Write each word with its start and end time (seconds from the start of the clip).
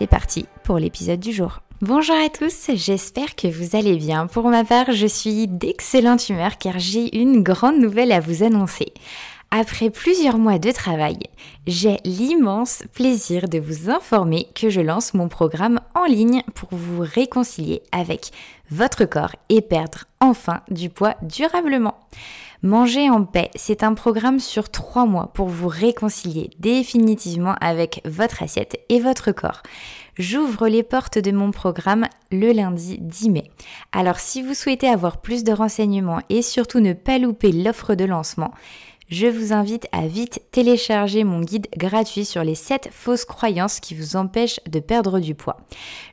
C'est 0.00 0.06
parti 0.06 0.46
pour 0.64 0.78
l'épisode 0.78 1.20
du 1.20 1.30
jour. 1.30 1.60
Bonjour 1.82 2.16
à 2.16 2.30
tous, 2.30 2.70
j'espère 2.72 3.36
que 3.36 3.48
vous 3.48 3.76
allez 3.76 3.96
bien. 3.96 4.28
Pour 4.28 4.48
ma 4.48 4.64
part, 4.64 4.92
je 4.92 5.06
suis 5.06 5.46
d'excellente 5.46 6.30
humeur 6.30 6.56
car 6.56 6.78
j'ai 6.78 7.14
une 7.18 7.42
grande 7.42 7.76
nouvelle 7.76 8.10
à 8.10 8.20
vous 8.20 8.42
annoncer. 8.42 8.94
Après 9.50 9.90
plusieurs 9.90 10.38
mois 10.38 10.58
de 10.58 10.70
travail, 10.70 11.18
j'ai 11.66 11.98
l'immense 12.06 12.82
plaisir 12.94 13.46
de 13.46 13.58
vous 13.58 13.90
informer 13.90 14.48
que 14.54 14.70
je 14.70 14.80
lance 14.80 15.12
mon 15.12 15.28
programme 15.28 15.80
en 15.94 16.06
ligne 16.06 16.44
pour 16.54 16.70
vous 16.72 17.02
réconcilier 17.02 17.82
avec 17.92 18.30
votre 18.70 19.04
corps 19.04 19.36
et 19.50 19.60
perdre 19.60 20.04
enfin 20.20 20.62
du 20.70 20.88
poids 20.88 21.16
durablement. 21.20 21.98
Manger 22.62 23.08
en 23.08 23.24
paix, 23.24 23.50
c'est 23.54 23.82
un 23.82 23.94
programme 23.94 24.38
sur 24.38 24.68
trois 24.68 25.06
mois 25.06 25.32
pour 25.32 25.48
vous 25.48 25.68
réconcilier 25.68 26.50
définitivement 26.58 27.54
avec 27.58 28.02
votre 28.04 28.42
assiette 28.42 28.78
et 28.90 29.00
votre 29.00 29.32
corps. 29.32 29.62
J'ouvre 30.18 30.68
les 30.68 30.82
portes 30.82 31.16
de 31.16 31.30
mon 31.30 31.52
programme 31.52 32.06
le 32.30 32.52
lundi 32.52 32.98
10 33.00 33.30
mai. 33.30 33.50
Alors 33.92 34.18
si 34.18 34.42
vous 34.42 34.52
souhaitez 34.52 34.88
avoir 34.88 35.22
plus 35.22 35.42
de 35.42 35.52
renseignements 35.52 36.20
et 36.28 36.42
surtout 36.42 36.80
ne 36.80 36.92
pas 36.92 37.16
louper 37.16 37.50
l'offre 37.50 37.94
de 37.94 38.04
lancement, 38.04 38.52
je 39.10 39.26
vous 39.26 39.52
invite 39.52 39.88
à 39.92 40.06
vite 40.06 40.40
télécharger 40.52 41.24
mon 41.24 41.40
guide 41.40 41.66
gratuit 41.76 42.24
sur 42.24 42.44
les 42.44 42.54
7 42.54 42.88
fausses 42.92 43.24
croyances 43.24 43.80
qui 43.80 43.94
vous 43.94 44.16
empêchent 44.16 44.60
de 44.68 44.80
perdre 44.80 45.18
du 45.18 45.34
poids. 45.34 45.58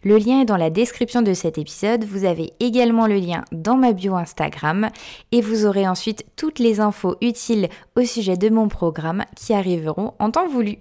Le 0.03 0.17
lien 0.17 0.41
est 0.41 0.45
dans 0.45 0.57
la 0.57 0.69
description 0.69 1.21
de 1.21 1.33
cet 1.33 1.57
épisode. 1.57 2.03
Vous 2.03 2.25
avez 2.25 2.53
également 2.59 3.07
le 3.07 3.17
lien 3.17 3.43
dans 3.51 3.77
ma 3.77 3.93
bio 3.93 4.15
Instagram 4.15 4.89
et 5.31 5.41
vous 5.41 5.65
aurez 5.65 5.87
ensuite 5.87 6.25
toutes 6.35 6.59
les 6.59 6.79
infos 6.79 7.15
utiles 7.21 7.69
au 7.95 8.03
sujet 8.03 8.35
de 8.35 8.49
mon 8.49 8.67
programme 8.67 9.25
qui 9.35 9.53
arriveront 9.53 10.13
en 10.19 10.31
temps 10.31 10.47
voulu. 10.47 10.77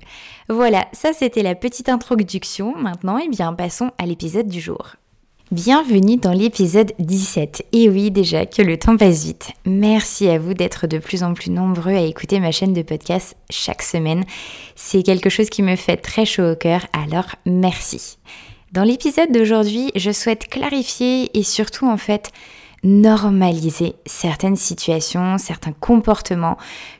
Voilà, 0.49 0.87
ça 0.93 1.13
c'était 1.13 1.43
la 1.43 1.55
petite 1.55 1.89
introduction. 1.89 2.75
Maintenant, 2.77 3.19
eh 3.19 3.29
bien, 3.29 3.53
passons 3.53 3.91
à 3.99 4.07
l'épisode 4.07 4.49
du 4.49 4.61
jour. 4.61 4.97
Bienvenue 5.53 6.17
dans 6.17 6.33
l'épisode 6.33 6.93
17. 6.99 7.67
Et 7.71 7.89
oui, 7.89 8.11
déjà 8.11 8.47
que 8.47 8.63
le 8.63 8.77
temps 8.77 8.97
passe 8.97 9.25
vite. 9.25 9.53
Merci 9.65 10.29
à 10.29 10.41
vous 10.41 10.55
d'être 10.55 10.89
de 10.89 10.99
plus 10.99 11.23
en 11.23 11.35
plus 11.35 11.53
nombreux 11.53 11.93
à 11.93 12.01
écouter 12.01 12.41
ma 12.41 12.51
chaîne 12.51 12.73
de 12.73 12.83
podcast 12.83 13.37
chaque 13.49 13.83
semaine. 13.83 14.25
C'est 14.75 15.05
quelque 15.05 15.31
chose 15.31 15.49
qui 15.49 15.63
me 15.63 15.77
fait 15.77 15.99
très 15.99 16.25
chaud 16.25 16.51
au 16.51 16.57
cœur, 16.57 16.85
alors 16.93 17.37
merci. 17.45 18.19
Dans 18.73 18.83
l'épisode 18.83 19.31
d'aujourd'hui, 19.31 19.93
je 19.95 20.11
souhaite 20.11 20.49
clarifier 20.49 21.31
et 21.39 21.45
surtout 21.45 21.87
en 21.87 21.97
fait 21.97 22.33
normaliser 22.83 23.95
certaines 24.05 24.57
situations, 24.57 25.39
certains 25.39 25.73
comportements 25.73 26.57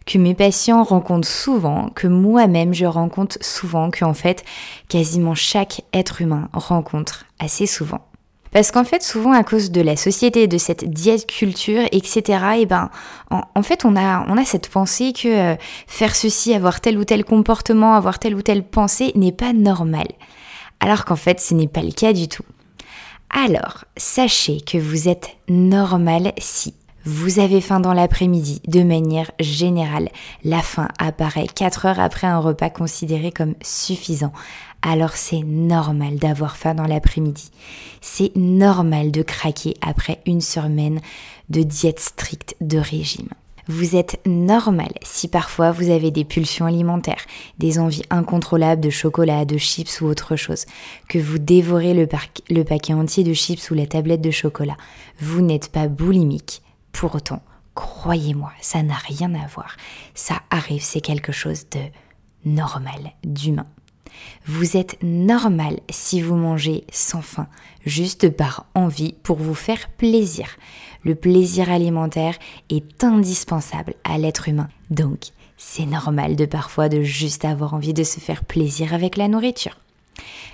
que 0.07 0.19
mes 0.19 0.35
patients 0.35 0.85
rencontrent 0.85 1.27
souvent, 1.27 1.89
que 1.89 2.07
moi-même 2.07 2.75
je 2.75 2.87
rencontre 2.87 3.39
souvent, 3.41 3.91
que 3.91 4.05
en 4.05 4.15
fait 4.15 4.45
quasiment 4.89 5.35
chaque 5.35 5.83
être 5.93 6.23
humain 6.23 6.49
rencontre 6.53 7.25
assez 7.41 7.67
souvent. 7.67 8.03
Parce 8.57 8.71
qu'en 8.71 8.85
fait, 8.85 9.03
souvent 9.03 9.33
à 9.33 9.45
cause 9.45 9.71
de 9.71 9.83
la 9.83 9.97
société, 9.97 10.49
de 10.49 10.57
cette 10.57 10.89
diète 10.89 11.27
culture, 11.27 11.83
etc., 11.93 12.23
et 12.61 12.65
ben, 12.65 12.89
en, 13.29 13.63
fait, 13.63 13.85
on 13.85 13.95
a, 13.97 14.25
on 14.29 14.39
a 14.39 14.47
cette 14.47 14.71
pensée 14.71 15.13
que 15.13 15.29
euh, 15.29 15.57
faire 15.87 16.17
ceci, 16.17 16.55
avoir 16.55 16.81
tel 16.81 16.97
ou 16.97 17.05
tel 17.05 17.23
comportement, 17.23 17.93
avoir 17.93 18.19
telle 18.19 18.35
ou 18.35 18.41
telle 18.41 18.63
pensée 18.63 19.13
n'est 19.15 19.31
pas 19.31 19.53
normal. 19.53 20.07
Alors 20.81 21.05
qu'en 21.05 21.17
fait, 21.17 21.39
ce 21.39 21.53
n'est 21.53 21.69
pas 21.69 21.83
le 21.83 21.93
cas 21.93 22.15
du 22.15 22.29
tout. 22.29 22.45
Alors, 23.29 23.85
sachez 23.99 24.63
que 24.63 24.79
vous 24.79 25.07
êtes 25.07 25.37
normal 25.51 26.33
si 26.39 26.73
vous 27.07 27.39
avez 27.39 27.61
faim 27.61 27.81
dans 27.81 27.93
l'après-midi, 27.93 28.61
de 28.67 28.83
manière 28.83 29.31
générale, 29.41 30.11
la 30.45 30.61
faim 30.61 30.89
apparaît 30.99 31.47
4 31.47 31.87
heures 31.87 32.01
après 32.01 32.27
un 32.27 32.41
repas 32.41 32.69
considéré 32.69 33.33
comme 33.33 33.55
suffisant 33.63 34.33
alors 34.83 35.17
c'est 35.17 35.43
normal 35.43 36.17
d'avoir 36.17 36.57
faim 36.57 36.75
dans 36.75 36.87
l'après-midi. 36.87 37.51
C'est 38.01 38.35
normal 38.37 39.11
de 39.11 39.23
craquer 39.23 39.75
après 39.81 40.21
une 40.27 40.41
semaine 40.41 41.01
de 41.51 41.63
diète 41.63 42.01
stricte, 42.01 42.57
de 42.61 42.79
régime. 42.79 43.29
Vous 43.69 43.97
êtes 43.97 44.21
normal 44.27 44.93
si 45.03 45.27
parfois 45.27 45.73
vous 45.73 45.91
avez 45.91 46.13
des 46.13 46.25
pulsions 46.25 46.67
alimentaires, 46.67 47.25
des 47.59 47.81
envies 47.81 48.05
incontrôlables 48.11 48.81
de 48.81 48.91
chocolat, 48.91 49.45
de 49.45 49.59
chips 49.59 50.01
ou 50.01 50.07
autre 50.07 50.37
chose, 50.37 50.67
que 51.09 51.19
vous 51.19 51.39
dévorez 51.39 51.93
le, 51.93 52.07
le 52.49 52.63
paquet 52.63 52.93
entier 52.93 53.25
de 53.25 53.33
chips 53.33 53.69
ou 53.73 53.75
la 53.75 53.87
tablette 53.87 54.21
de 54.21 54.31
chocolat. 54.31 54.77
Vous 55.19 55.41
n'êtes 55.41 55.73
pas 55.73 55.89
boulimique. 55.89 56.63
Pour 56.97 57.15
autant, 57.15 57.43
croyez-moi, 57.75 58.53
ça 58.63 58.83
n'a 58.83 58.95
rien 58.95 59.35
à 59.35 59.47
voir. 59.49 59.77
Ça 60.15 60.41
arrive, 60.49 60.83
c'est 60.83 61.03
quelque 61.03 61.31
chose 61.31 61.69
de 61.71 61.81
normal, 62.47 63.13
d'humain. 63.23 63.67
Vous 64.47 64.79
êtes 64.79 64.97
normal 65.03 65.81
si 65.91 66.23
vous 66.23 66.37
mangez 66.37 66.85
sans 66.91 67.21
faim, 67.21 67.49
juste 67.85 68.31
par 68.31 68.65
envie 68.75 69.13
pour 69.13 69.37
vous 69.37 69.55
faire 69.55 69.91
plaisir. 69.91 70.49
Le 71.05 71.15
plaisir 71.15 71.71
alimentaire 71.71 72.39
est 72.71 73.05
indispensable 73.05 73.93
à 74.03 74.17
l'être 74.17 74.49
humain. 74.49 74.71
Donc, 74.89 75.19
c'est 75.59 75.85
normal 75.85 76.35
de 76.35 76.47
parfois 76.47 76.89
de 76.89 77.03
juste 77.03 77.45
avoir 77.45 77.75
envie 77.75 77.93
de 77.93 78.05
se 78.05 78.21
faire 78.21 78.43
plaisir 78.43 78.95
avec 78.95 79.19
la 79.19 79.29
nourriture. 79.29 79.77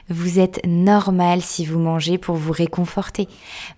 Vous 0.08 0.38
êtes 0.38 0.60
normal 0.66 1.42
si 1.42 1.64
vous 1.64 1.78
mangez 1.78 2.18
pour 2.18 2.36
vous 2.36 2.52
réconforter. 2.52 3.28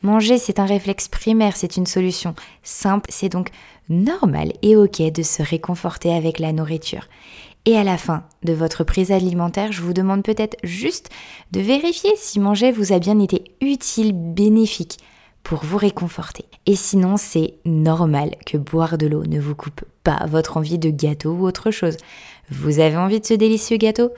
Manger, 0.03 0.39
c'est 0.39 0.59
un 0.59 0.67
réflexe 0.67 1.09
primaire, 1.09 1.57
c'est 1.57 1.77
une 1.77 1.87
solution 1.87 2.35
simple, 2.63 3.11
c'est 3.13 3.29
donc 3.29 3.51
normal 3.89 4.53
et 4.63 4.77
ok 4.77 5.01
de 5.13 5.23
se 5.23 5.43
réconforter 5.43 6.13
avec 6.15 6.39
la 6.39 6.53
nourriture. 6.53 7.09
Et 7.67 7.77
à 7.77 7.85
la 7.85 7.97
fin 7.97 8.25
de 8.43 8.53
votre 8.53 8.85
prise 8.85 9.11
alimentaire, 9.11 9.73
je 9.73 9.81
vous 9.81 9.95
demande 9.95 10.23
peut-être 10.23 10.57
juste 10.63 11.09
de 11.53 11.61
vérifier 11.61 12.11
si 12.17 12.39
manger 12.39 12.73
vous 12.73 12.93
a 12.93 12.99
bien 12.99 13.19
été 13.19 13.45
utile, 13.63 14.13
bénéfique 14.13 14.99
pour 15.43 15.65
vous 15.65 15.79
réconforter. 15.79 16.45
Et 16.67 16.75
sinon, 16.77 17.17
c'est 17.17 17.55
normal 17.65 18.35
que 18.47 18.57
boire 18.57 18.99
de 18.99 19.07
l'eau 19.07 19.25
ne 19.25 19.41
vous 19.41 19.55
coupe 19.55 19.83
pas 20.03 20.27
votre 20.27 20.57
envie 20.57 20.79
de 20.79 20.91
gâteau 20.91 21.33
ou 21.33 21.47
autre 21.47 21.71
chose. 21.71 21.97
Vous 22.51 22.81
avez 22.81 22.97
envie 22.97 23.21
de 23.21 23.27
ce 23.27 23.35
délicieux 23.35 23.77
gâteau? 23.77 24.11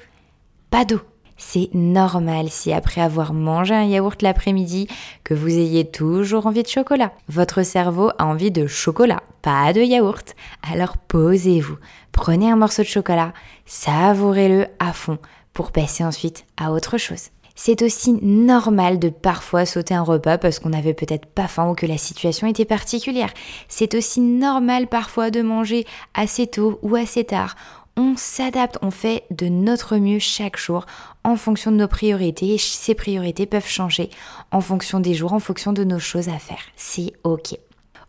Pas 0.70 0.84
d'eau. 0.84 1.00
C'est 1.36 1.68
normal 1.74 2.48
si 2.48 2.72
après 2.72 3.00
avoir 3.00 3.32
mangé 3.32 3.74
un 3.74 3.84
yaourt 3.84 4.20
l'après-midi, 4.22 4.88
que 5.22 5.34
vous 5.34 5.48
ayez 5.48 5.84
toujours 5.84 6.46
envie 6.46 6.62
de 6.62 6.68
chocolat. 6.68 7.12
Votre 7.28 7.62
cerveau 7.62 8.10
a 8.18 8.24
envie 8.24 8.50
de 8.50 8.66
chocolat, 8.66 9.22
pas 9.42 9.72
de 9.72 9.82
yaourt. 9.82 10.34
Alors 10.70 10.96
posez-vous, 10.96 11.76
prenez 12.12 12.50
un 12.50 12.56
morceau 12.56 12.82
de 12.82 12.88
chocolat, 12.88 13.32
savourez-le 13.66 14.66
à 14.78 14.92
fond 14.92 15.18
pour 15.52 15.72
passer 15.72 16.04
ensuite 16.04 16.46
à 16.56 16.72
autre 16.72 16.96
chose. 16.98 17.30
C'est 17.58 17.80
aussi 17.80 18.12
normal 18.22 18.98
de 18.98 19.08
parfois 19.08 19.64
sauter 19.64 19.94
un 19.94 20.02
repas 20.02 20.36
parce 20.36 20.58
qu'on 20.58 20.68
n'avait 20.68 20.92
peut-être 20.92 21.24
pas 21.24 21.48
faim 21.48 21.70
ou 21.70 21.74
que 21.74 21.86
la 21.86 21.96
situation 21.96 22.46
était 22.46 22.66
particulière. 22.66 23.32
C'est 23.66 23.94
aussi 23.94 24.20
normal 24.20 24.88
parfois 24.88 25.30
de 25.30 25.40
manger 25.40 25.86
assez 26.12 26.46
tôt 26.46 26.78
ou 26.82 26.96
assez 26.96 27.24
tard 27.24 27.56
on 27.96 28.14
s'adapte, 28.16 28.78
on 28.82 28.90
fait 28.90 29.24
de 29.30 29.48
notre 29.48 29.96
mieux 29.96 30.18
chaque 30.18 30.58
jour 30.58 30.86
en 31.24 31.36
fonction 31.36 31.70
de 31.70 31.76
nos 31.76 31.88
priorités. 31.88 32.54
Et 32.54 32.58
ces 32.58 32.94
priorités 32.94 33.46
peuvent 33.46 33.66
changer 33.66 34.10
en 34.50 34.60
fonction 34.60 35.00
des 35.00 35.14
jours, 35.14 35.32
en 35.32 35.40
fonction 35.40 35.72
de 35.72 35.84
nos 35.84 35.98
choses 35.98 36.28
à 36.28 36.38
faire. 36.38 36.60
C'est 36.76 37.12
ok. 37.24 37.58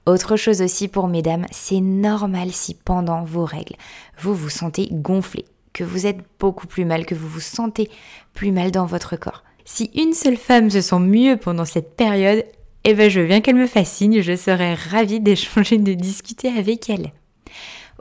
Autre 0.06 0.38
chose 0.38 0.62
aussi 0.62 0.88
pour 0.88 1.08
mesdames, 1.08 1.46
c'est 1.52 1.82
normal 1.82 2.52
si 2.52 2.74
pendant 2.74 3.24
vos 3.26 3.44
règles, 3.44 3.76
vous 4.18 4.34
vous 4.34 4.50
sentez 4.50 4.88
gonflé, 4.92 5.44
que 5.74 5.84
vous 5.84 6.06
êtes 6.06 6.20
beaucoup 6.40 6.68
plus 6.68 6.86
mal, 6.86 7.06
que 7.06 7.16
vous 7.16 7.28
vous 7.28 7.42
sentez 7.42 7.90
plus 8.34 8.54
mal 8.54 8.72
dans 8.72 8.86
votre 8.86 9.18
corps. 9.18 9.44
Si 9.66 9.92
une 9.96 10.14
seule 10.14 10.38
femme 10.38 10.70
se 10.70 10.80
sent 10.80 11.00
mieux 11.00 11.36
pendant 11.36 11.66
cette 11.66 11.98
période, 11.98 12.46
eh 12.86 12.94
ben 12.94 13.10
je 13.10 13.20
veux 13.20 13.28
bien 13.28 13.42
qu'elle 13.42 13.58
me 13.58 13.68
fascine, 13.68 14.22
je 14.22 14.36
serais 14.38 14.76
ravie 14.76 15.20
d'échanger, 15.20 15.78
de 15.78 15.94
discuter 15.94 16.48
avec 16.48 16.90
elle. 16.90 17.12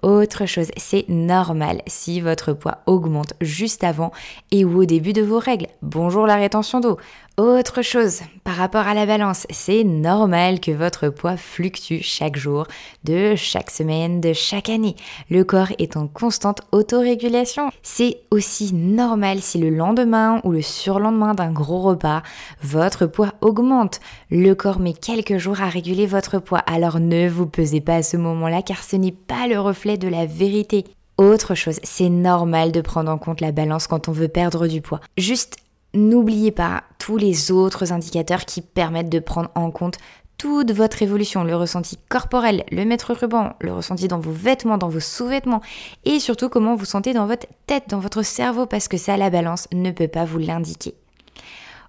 Autre 0.03 0.47
chose, 0.47 0.69
c'est 0.77 1.09
normal 1.09 1.83
si 1.87 2.21
votre 2.21 2.53
poids 2.53 2.79
augmente 2.87 3.33
juste 3.41 3.83
avant 3.83 4.13
et 4.51 4.65
ou 4.65 4.83
au 4.83 4.85
début 4.85 5.13
de 5.13 5.23
vos 5.23 5.39
règles. 5.39 5.69
Bonjour 5.83 6.27
la 6.27 6.37
rétention 6.37 6.81
d'eau. 6.81 6.99
Autre 7.38 7.83
chose, 7.83 8.23
par 8.44 8.55
rapport 8.55 8.87
à 8.87 8.94
la 8.94 9.05
balance, 9.05 9.47
c'est 9.50 9.85
normal 9.85 10.59
que 10.59 10.71
votre 10.71 11.11
poids 11.11 11.37
fluctue 11.37 12.00
chaque 12.00 12.38
jour, 12.38 12.67
de 13.05 13.35
chaque 13.37 13.69
semaine, 13.69 14.23
de 14.23 14.33
chaque 14.33 14.71
année. 14.71 14.97
Le 15.29 15.44
corps 15.44 15.69
est 15.79 15.99
en 15.99 16.06
constante 16.06 16.62
autorégulation. 16.73 17.71
C'est 17.83 18.21
aussi 18.31 18.73
normal 18.73 19.41
si 19.43 19.59
le 19.59 19.69
lendemain 19.69 20.41
ou 20.44 20.50
le 20.50 20.62
surlendemain 20.62 21.35
d'un 21.35 21.53
gros 21.53 21.83
repas, 21.83 22.23
votre 22.62 23.05
poids 23.05 23.35
augmente. 23.43 24.00
Le 24.31 24.55
corps 24.55 24.81
met 24.81 24.94
quelques 24.94 25.37
jours 25.37 25.61
à 25.61 25.69
réguler 25.69 26.06
votre 26.06 26.38
poids, 26.38 26.61
alors 26.61 27.00
ne 27.00 27.29
vous 27.29 27.47
pesez 27.47 27.83
pas 27.83 27.97
à 27.97 28.03
ce 28.03 28.17
moment-là 28.17 28.62
car 28.62 28.83
ce 28.83 28.97
n'est 28.97 29.12
pas 29.12 29.47
le 29.47 29.61
reflet 29.61 29.99
de 29.99 30.09
la 30.09 30.25
vérité. 30.25 30.85
Autre 31.19 31.55
chose, 31.55 31.81
c'est 31.83 32.09
normal 32.09 32.73
de 32.73 32.81
prendre 32.81 33.11
en 33.11 33.19
compte 33.19 33.43
la 33.43 33.53
balance 33.53 33.88
quand 33.88 34.09
on 34.09 34.12
veut 34.12 34.29
perdre 34.29 34.67
du 34.69 34.81
poids. 34.81 35.03
Juste 35.19 35.59
n'oubliez 35.93 36.50
pas 36.50 36.85
tous 37.06 37.19
les 37.19 37.53
autres 37.53 37.93
indicateurs 37.93 38.44
qui 38.47 38.61
permettent 38.61 39.08
de 39.08 39.20
prendre 39.20 39.53
en 39.55 39.70
compte 39.70 39.97
toute 40.38 40.73
votre 40.73 41.03
évolution, 41.03 41.44
le 41.44 41.55
ressenti 41.55 42.00
corporel, 42.08 42.64
le 42.73 42.85
maître 42.85 43.14
ruban, 43.14 43.53
le 43.61 43.73
ressenti 43.73 44.08
dans 44.08 44.19
vos 44.19 44.32
vêtements, 44.32 44.76
dans 44.76 44.88
vos 44.88 44.99
sous-vêtements, 44.99 45.61
et 46.05 46.19
surtout 46.19 46.49
comment 46.49 46.75
vous 46.75 46.85
sentez 46.85 47.12
dans 47.12 47.26
votre 47.26 47.47
tête, 47.69 47.85
dans 47.91 48.00
votre 48.00 48.23
cerveau, 48.23 48.67
parce 48.67 48.88
que 48.88 48.97
ça, 48.97 49.17
la 49.17 49.31
balance 49.31 49.69
ne 49.73 49.93
peut 49.93 50.08
pas 50.08 50.25
vous 50.25 50.38
l'indiquer. 50.38 50.97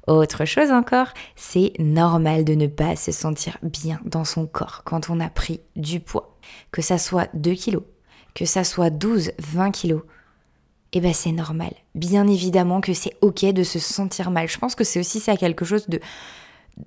Autre 0.05 0.45
chose 0.45 0.69
encore, 0.69 1.07
c'est 1.35 1.73
normal 1.79 2.45
de 2.45 2.53
ne 2.53 2.67
pas 2.67 2.95
se 2.95 3.11
sentir 3.11 3.57
bien 3.63 3.99
dans 4.05 4.23
son 4.23 4.45
corps 4.45 4.83
quand 4.85 5.09
on 5.09 5.19
a 5.19 5.31
pris 5.31 5.61
du 5.75 5.99
poids. 5.99 6.37
Que 6.71 6.83
ça 6.83 6.99
soit 6.99 7.27
2 7.33 7.53
kilos, 7.53 7.83
que 8.35 8.45
ça 8.45 8.63
soit 8.63 8.91
12, 8.91 9.31
20 9.39 9.71
kilos. 9.71 10.03
Eh 10.93 11.01
ben 11.01 11.13
c'est 11.13 11.31
normal. 11.31 11.73
Bien 11.95 12.27
évidemment 12.27 12.81
que 12.81 12.93
c'est 12.93 13.13
ok 13.21 13.45
de 13.45 13.63
se 13.63 13.79
sentir 13.79 14.31
mal. 14.31 14.47
Je 14.47 14.57
pense 14.57 14.75
que 14.75 14.83
c'est 14.83 14.99
aussi 14.99 15.19
ça 15.19 15.37
quelque 15.37 15.65
chose 15.65 15.87
de 15.87 15.99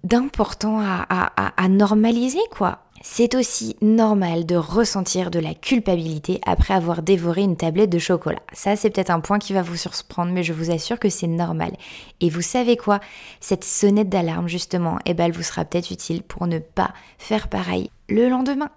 d'important 0.04 0.80
à, 0.80 1.32
à, 1.56 1.68
normaliser 1.68 2.38
quoi. 2.50 2.78
C'est 3.02 3.34
aussi 3.34 3.76
normal 3.80 4.44
de 4.44 4.54
ressentir 4.54 5.30
de 5.30 5.40
la 5.40 5.54
culpabilité 5.54 6.40
après 6.46 6.74
avoir 6.74 7.02
dévoré 7.02 7.42
une 7.42 7.56
tablette 7.56 7.90
de 7.90 7.98
chocolat. 7.98 8.42
Ça, 8.52 8.76
c'est 8.76 8.90
peut-être 8.90 9.10
un 9.10 9.20
point 9.20 9.38
qui 9.38 9.54
va 9.54 9.62
vous 9.62 9.76
surprendre, 9.76 10.32
mais 10.32 10.42
je 10.42 10.52
vous 10.52 10.70
assure 10.70 10.98
que 10.98 11.08
c'est 11.08 11.26
normal. 11.26 11.72
Et 12.20 12.28
vous 12.28 12.42
savez 12.42 12.76
quoi? 12.76 13.00
Cette 13.40 13.64
sonnette 13.64 14.10
d'alarme, 14.10 14.48
justement, 14.48 14.98
eh 15.06 15.14
ben, 15.14 15.24
elle 15.24 15.32
vous 15.32 15.42
sera 15.42 15.64
peut-être 15.64 15.90
utile 15.90 16.22
pour 16.22 16.46
ne 16.46 16.58
pas 16.58 16.92
faire 17.16 17.48
pareil 17.48 17.90
le 18.10 18.28
lendemain. 18.28 18.70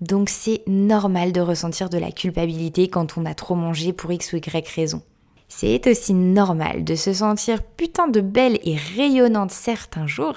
Donc 0.00 0.28
c'est 0.28 0.62
normal 0.66 1.32
de 1.32 1.40
ressentir 1.40 1.88
de 1.88 1.98
la 1.98 2.12
culpabilité 2.12 2.88
quand 2.88 3.16
on 3.16 3.24
a 3.24 3.34
trop 3.34 3.54
mangé 3.54 3.92
pour 3.92 4.12
X 4.12 4.32
ou 4.32 4.36
Y 4.36 4.68
raison. 4.74 5.02
C'est 5.48 5.86
aussi 5.86 6.12
normal 6.12 6.84
de 6.84 6.94
se 6.94 7.12
sentir 7.12 7.62
putain 7.62 8.08
de 8.08 8.20
belle 8.20 8.58
et 8.64 8.76
rayonnante 8.96 9.52
certains 9.52 10.06
jours, 10.06 10.36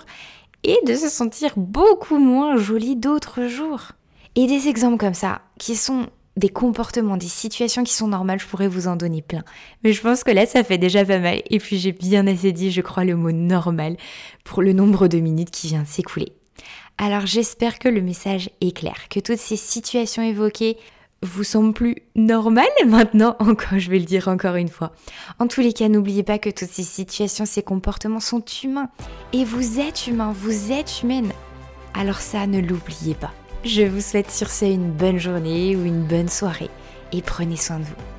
et 0.63 0.77
de 0.85 0.93
se 0.93 1.09
sentir 1.09 1.53
beaucoup 1.55 2.17
moins 2.17 2.57
jolie 2.57 2.95
d'autres 2.95 3.47
jours. 3.47 3.93
Et 4.35 4.47
des 4.47 4.67
exemples 4.67 4.97
comme 4.97 5.13
ça, 5.13 5.41
qui 5.57 5.75
sont 5.75 6.07
des 6.37 6.49
comportements, 6.49 7.17
des 7.17 7.27
situations 7.27 7.83
qui 7.83 7.93
sont 7.93 8.07
normales, 8.07 8.39
je 8.39 8.45
pourrais 8.45 8.67
vous 8.67 8.87
en 8.87 8.95
donner 8.95 9.21
plein. 9.21 9.43
Mais 9.83 9.91
je 9.91 10.01
pense 10.01 10.23
que 10.23 10.31
là, 10.31 10.45
ça 10.45 10.63
fait 10.63 10.77
déjà 10.77 11.03
pas 11.03 11.19
mal. 11.19 11.41
Et 11.49 11.59
puis 11.59 11.77
j'ai 11.77 11.91
bien 11.91 12.27
assez 12.27 12.51
dit, 12.51 12.71
je 12.71 12.81
crois, 12.81 13.03
le 13.03 13.15
mot 13.15 13.31
normal 13.31 13.97
pour 14.43 14.61
le 14.61 14.73
nombre 14.73 15.07
de 15.07 15.19
minutes 15.19 15.51
qui 15.51 15.67
vient 15.67 15.81
de 15.81 15.87
s'écouler. 15.87 16.33
Alors 17.01 17.25
j'espère 17.25 17.79
que 17.79 17.87
le 17.87 18.01
message 18.01 18.49
est 18.59 18.75
clair, 18.75 19.07
que 19.09 19.21
toutes 19.21 19.39
ces 19.39 19.55
situations 19.55 20.21
évoquées 20.21 20.77
vous 21.21 21.45
semblent 21.45 21.73
plus 21.73 21.95
normales 22.15 22.65
maintenant, 22.85 23.37
encore, 23.39 23.79
je 23.79 23.89
vais 23.89 23.99
le 23.99 24.05
dire 24.05 24.27
encore 24.27 24.55
une 24.55 24.67
fois. 24.67 24.91
En 25.39 25.47
tous 25.47 25.61
les 25.61 25.71
cas, 25.71 25.87
n'oubliez 25.87 26.23
pas 26.23 26.39
que 26.39 26.49
toutes 26.49 26.69
ces 26.69 26.83
situations, 26.83 27.45
ces 27.45 27.63
comportements 27.63 28.19
sont 28.19 28.43
humains. 28.63 28.89
Et 29.31 29.45
vous 29.45 29.79
êtes 29.79 30.07
humain, 30.07 30.33
vous 30.35 30.73
êtes 30.73 31.01
humaine. 31.01 31.31
Alors 31.93 32.19
ça, 32.19 32.45
ne 32.47 32.59
l'oubliez 32.59 33.15
pas. 33.15 33.31
Je 33.63 33.83
vous 33.83 34.01
souhaite 34.01 34.29
sur 34.29 34.49
ce 34.49 34.65
une 34.65 34.91
bonne 34.91 35.19
journée 35.19 35.77
ou 35.77 35.85
une 35.85 36.03
bonne 36.03 36.29
soirée 36.29 36.69
et 37.13 37.21
prenez 37.21 37.55
soin 37.55 37.79
de 37.79 37.85
vous. 37.85 38.18